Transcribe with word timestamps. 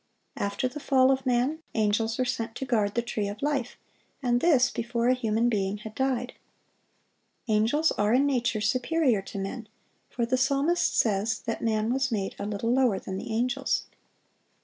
(898) 0.35 0.47
After 0.51 0.67
the 0.67 0.83
fall 0.83 1.11
of 1.11 1.25
man, 1.27 1.59
angels 1.75 2.17
were 2.17 2.25
sent 2.25 2.55
to 2.55 2.65
guard 2.65 2.95
the 2.95 3.03
tree 3.03 3.27
of 3.27 3.43
life, 3.43 3.77
and 4.23 4.41
this 4.41 4.71
before 4.71 5.07
a 5.09 5.13
human 5.13 5.47
being 5.47 5.77
had 5.77 5.93
died. 5.93 6.33
Angels 7.47 7.91
are 7.99 8.11
in 8.11 8.25
nature 8.25 8.61
superior 8.61 9.21
to 9.21 9.37
men; 9.37 9.67
for 10.09 10.25
the 10.25 10.37
psalmist 10.37 10.97
says 10.97 11.41
that 11.41 11.61
man 11.61 11.93
was 11.93 12.11
made 12.11 12.35
"a 12.39 12.47
little 12.47 12.73
lower 12.73 12.97
than 12.97 13.19
the 13.19 13.31
angels." 13.31 13.83